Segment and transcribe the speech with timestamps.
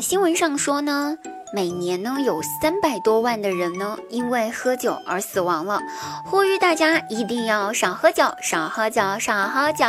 [0.00, 1.18] 那新闻上说呢？
[1.52, 5.78] 每年呢，有三百多万的人呢，因为喝酒而死亡了。
[6.24, 9.84] 呼吁大家一定要少喝酒，少喝酒，少喝酒，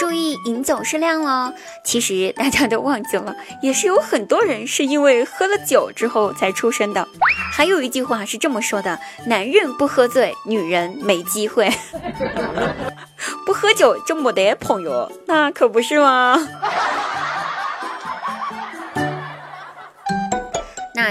[0.00, 1.54] 注意饮酒适量哦。
[1.84, 7.06] 其实大家都忘记了，也是有很多人是因为喝了酒之后才出生的。
[7.52, 11.70] 还有一句话是这么说的：男人不喝醉，女人没机会。
[13.46, 16.36] 不喝酒就没得朋友，那可不是吗？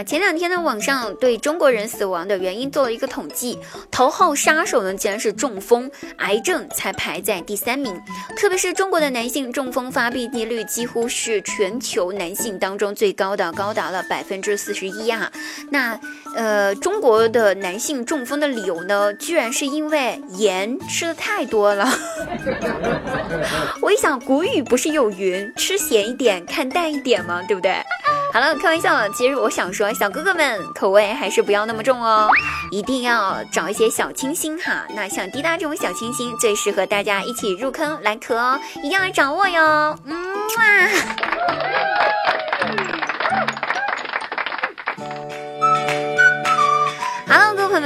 [0.03, 3.59] 前两天呢，网上对中国人死亡的原因做了一个统计，
[3.91, 7.99] 头号杀手呢竟然是中风，癌症才排在第三名。
[8.37, 15.31] 特别是中国的男性中风发病率几乎是全球男性当中最高的，高达了百分之四十一啊。
[15.69, 15.99] 那
[16.35, 21.89] 呃，中国的男性中风的理由呢，居然是因为盐吃的太多了。
[23.81, 27.41] 我一想，古语不是有云，吃咸一点，看淡一点吗？
[27.47, 27.75] 对不对？
[28.31, 29.09] 好了，开玩笑了。
[29.09, 32.29] 其实我想说，小哥哥们口味还是不要那么重哦，
[32.69, 34.85] 一定要找一些小清新哈。
[34.95, 39.97] 那像滴答这种小清新，最适合大家一起入坑来磕哦，一定要掌握哟。
[40.05, 40.28] 嗯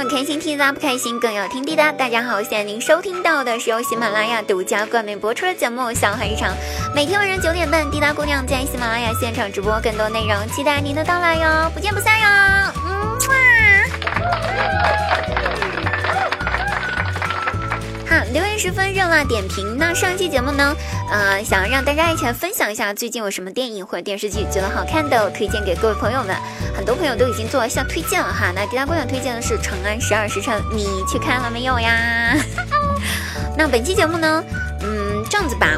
[0.04, 1.90] 们开心听滴答，不开心更要听滴答。
[1.90, 6.50] 大家好，现在您收听到的是由喜马拉雅独家冠名播出的节目《小海日常》，
[6.94, 12.26] 每天晚上九点半，滴答姑娘在喜马拉雅现场直播，更多内容期待您的到来哟，不见不散哟。
[12.86, 13.18] 嗯
[18.32, 19.76] 留言十分热辣点评。
[19.78, 20.76] 那上期节目呢，
[21.10, 26.36] 呃，想让大家一起来分享一下最近有什么电影或者电视剧觉得好看的，推荐给各位朋友们。
[26.76, 32.36] 很多朋友都已经做了下推荐了哈，那迪拉姑娘推荐的是《长安十二时辰》，你去看了没有呀？
[33.56, 34.42] 那本期节目呢，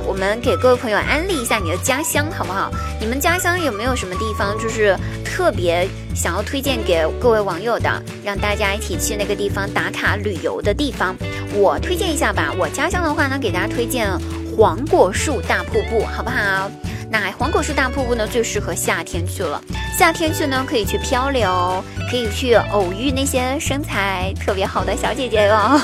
[0.06, 2.70] 我们给各位朋友安利一下你的家乡，好不好？
[3.00, 11.16] 你们家乡有没有什么地方就是特别想要推荐给各位网友的，让大家一起去那个地方打卡旅游的地方？
[11.54, 14.10] 我推荐一下吧，我家乡的话呢，给大家推荐
[14.56, 16.70] 黄果树大瀑布，好不好？
[17.08, 19.62] 那黄果树大瀑布呢，最适合夏天去了。
[19.96, 25.80] 夏天去呢，可以去漂流，可以去偶遇那些身材特别好的小姐姐哟，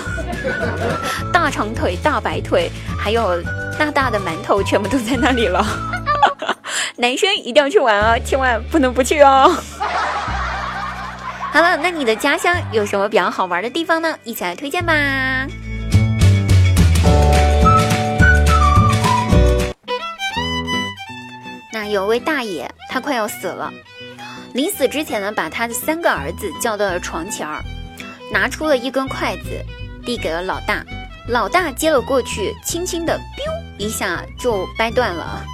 [1.32, 3.40] 大长腿、大白腿，还有
[3.78, 5.64] 大大的馒头，全部都在那里了。
[6.96, 9.50] 男生一定要去玩哦，千万不能不去哦。
[11.52, 14.16] 好了，那你的家乡有什么比较好玩的地方呢？
[14.24, 14.92] 一起来推荐吧。
[21.72, 23.72] 那有位大爷，他快要死了。
[24.54, 27.62] 临死之前呢，把他的三个儿子叫到了床前儿，
[28.32, 29.64] 拿出了一根筷子，
[30.04, 30.84] 递给了老大。
[31.28, 35.44] 老大接了过去，轻轻的，biu 一下就掰断了。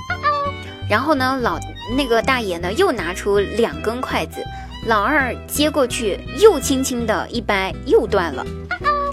[0.88, 1.58] 然后呢，老
[1.96, 4.42] 那个大爷呢，又拿出两根筷子，
[4.86, 8.44] 老二接过去，又轻轻的一掰，又断了。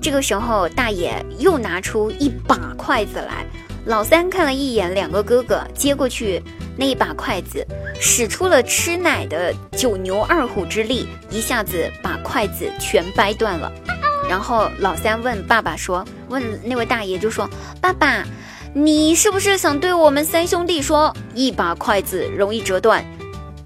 [0.01, 3.45] 这个时候，大爷又拿出一把筷子来，
[3.85, 6.41] 老三看了一眼两个哥哥，接过去。
[6.77, 7.65] 那一把筷子
[8.01, 13.71] 使出了吃奶的九牛二虎之力，一下子把筷子全掰断了。
[14.29, 17.49] 然后老三问爸爸说：“问那位大爷就说，
[17.79, 18.23] 爸爸，
[18.73, 23.03] 你是不是想对我们三兄弟说，一把筷子容易折断，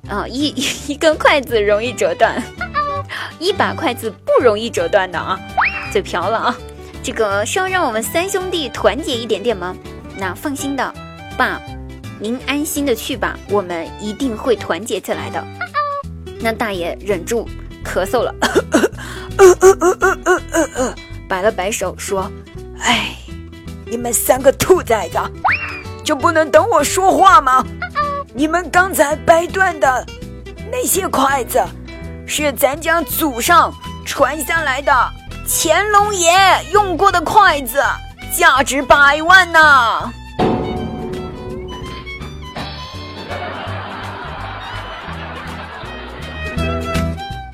[0.09, 0.47] 啊，一
[0.87, 2.41] 一根筷子容易折断，
[3.39, 5.39] 一把筷子不容易折断的啊？
[5.91, 6.57] 嘴瓢了啊！
[7.01, 9.75] 这个是要让我们三兄弟团结一点点吗？
[10.17, 10.93] 那放心的，
[11.37, 11.61] 爸。”
[12.21, 15.41] 您安心的去吧，我们一定会团结起来的。
[16.41, 17.47] 那大爷忍住
[17.81, 18.35] 咳嗽了，
[19.39, 20.95] 呃呃呃呃呃呃呃
[21.27, 22.29] 摆了摆手说
[22.83, 23.15] ：“哎，
[23.85, 25.17] 你们三个兔崽子，
[26.03, 27.65] 就不能等我说话吗？
[28.33, 30.05] 你们刚才掰断的
[30.71, 31.63] 那些筷子，
[32.27, 33.73] 是咱家祖上
[34.05, 34.91] 传下来的，
[35.47, 36.31] 乾隆爷
[36.71, 37.81] 用过的筷子，
[38.37, 40.13] 价值百万呢。”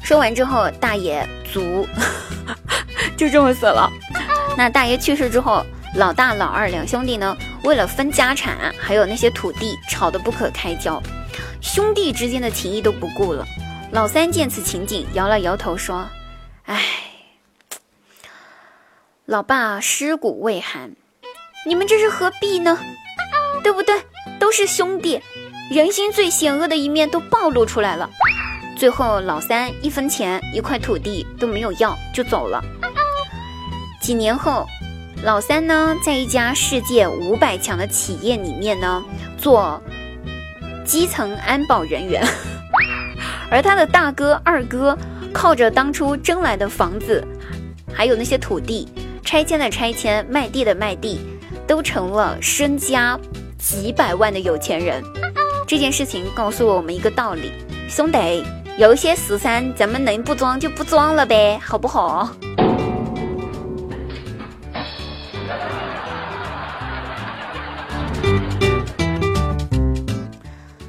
[0.05, 1.89] 说完之后，大爷卒
[3.17, 3.91] 就这么死了。
[4.55, 5.65] 那大爷去世之后，
[5.95, 11.01] 老大、老二两兄弟呢，为了分家产，还有那些土地，吵得不可开交，
[11.59, 13.43] 兄弟之间的情谊都不顾了。
[13.91, 16.07] 老三见此情景，摇了摇头说
[16.67, 16.83] ：“哎，
[19.25, 20.91] 老爸尸骨未寒，
[21.65, 22.77] 你们这是何必呢？
[23.63, 23.95] 对不对？
[24.39, 25.19] 都是兄弟，
[25.71, 28.07] 人心最险恶的一面都暴露出来了。”
[28.75, 32.63] 最后，老三一分钱一块土地都没有要就走了。
[34.01, 34.67] 几年后，
[35.23, 39.03] 老三呢，在一家世界五百强的企业里面呢，
[39.37, 39.81] 做
[40.85, 42.21] 基层安保人员。
[43.49, 44.97] 而他的大哥、二哥
[45.33, 47.25] 靠着当初争来的房子，
[47.93, 48.87] 还有那些土地，
[49.23, 51.21] 拆迁的拆迁，卖地的卖地，
[51.65, 53.17] 都成了身家
[53.57, 55.01] 几百万的有钱人。
[55.65, 57.51] 这件事情告诉了我们一个道理，
[57.89, 58.43] 兄弟，
[58.77, 62.29] 有些事噻，咱们能不装就不装了呗，好不好？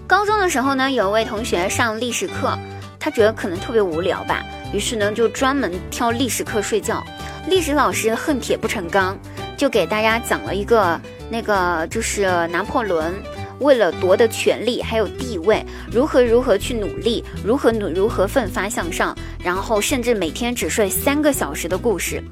[0.05, 2.59] 高中的时候呢，有一位同学上历史课，
[2.99, 7.05] 他觉得可能特别无聊吧，于是呢就专门挑历史课睡觉。
[7.49, 9.17] 历史老师恨铁不成钢，
[9.57, 11.01] 就给大家讲了一个
[11.31, 13.15] 那个就是拿破仑
[13.61, 22.23] 为了夺得权力还有地位，如何如何去努力，如何努如何奋发向上，然后甚至每天只睡三个小时的故事。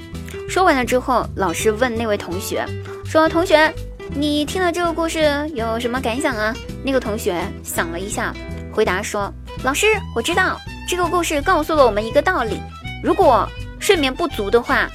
[0.48, 2.64] 说完了之后，老师问那位同学
[3.04, 3.72] 说：“同学。”
[4.16, 5.20] 你听了这个故事
[5.54, 6.54] 有什么感想啊？
[6.84, 7.34] 那个同学
[7.64, 8.34] 想了一下，
[8.70, 9.32] 回答说
[9.64, 12.60] ：“老师，我知道这个故事告诉了我们一个道理，
[13.02, 13.48] 如果
[13.80, 14.88] 睡眠不足的话，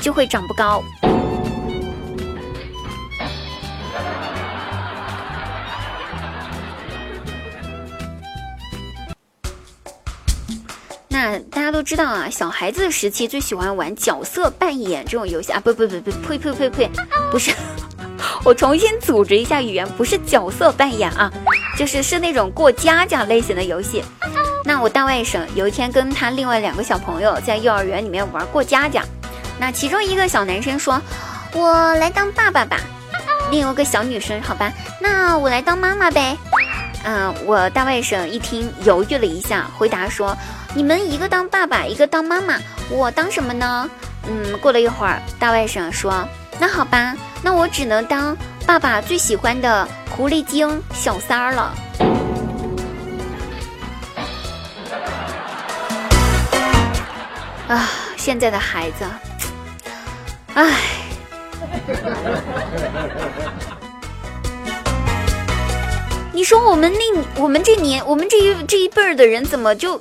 [0.00, 0.82] 就会长不高。”
[11.62, 15.60] 大家都知道啊，小孩子时期最喜欢玩角色扮演这种游戏啊！
[15.60, 16.90] 不不不不，呸呸呸呸，
[17.30, 17.52] 不是。
[18.42, 21.32] 我重新组织一下语言，不是角色扮演啊，
[21.78, 24.02] 就是是那种过家家类型的游戏。
[24.64, 29.04] 那我大外甥有一天跟他另外两个小朋友在幼儿园里面玩过家家，
[29.60, 31.00] 那其中一个小男生说
[31.54, 32.80] ：“我来当爸爸吧。”
[33.52, 36.36] 另一个小女生：“好吧，那我来当妈妈呗。”
[37.06, 40.36] 嗯，我大外甥一听犹豫了一下，回答说
[40.74, 42.58] ：“你们一个当爸爸，一个当妈妈，
[42.90, 43.88] 我当什么呢？”
[44.26, 46.26] 嗯，过了一会儿，大外甥说
[46.58, 47.14] ：“那好吧。”
[47.44, 51.74] 那我只能当爸爸最喜欢的狐狸精小三儿了。
[57.66, 59.04] 啊，现在的孩子，
[60.54, 60.72] 唉，
[66.32, 70.00] 你说我们那我们这年我们这一这一辈儿的人怎么就？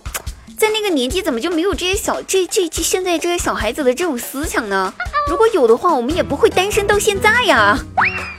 [0.61, 4.93] 在那个年纪，怎么就没有这些小这这这现在这些小孩子的这种思想呢？
[5.27, 7.75] 如果有的话，我们也不会单身到现在呀，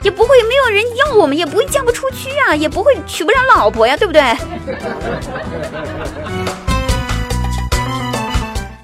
[0.01, 4.23] 也不会没有人要我们，也不会嫁不出去啊，也不会娶不了老婆呀，对不对？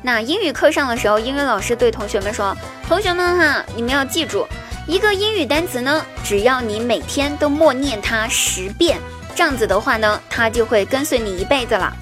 [0.03, 2.53] 那英语课上的时候，英语老师对同学们说
[2.89, 4.45] ：“同学们哈，你们要记住，
[4.85, 8.99] 一个英语单词呢，只要你每天都默念它十遍，
[9.33, 11.93] 这样子的话呢，它就会跟随你一辈子了。”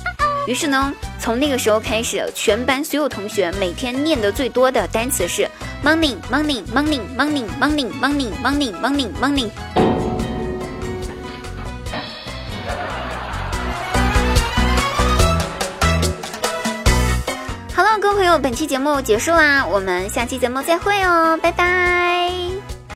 [0.48, 0.92] 于是呢。
[1.20, 5.50] 从那个时候开始，全班所有同学每天念的最多的单词是
[5.84, 9.50] morning morning morning morning morning morning morning morning morning。
[17.74, 22.37] 好了，各位朋友，本期节目结束啦，我们下期节目再会哦，拜拜。